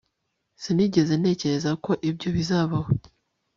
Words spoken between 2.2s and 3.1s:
bizabaho